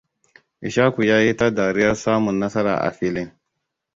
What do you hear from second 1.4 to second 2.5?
dariyar samun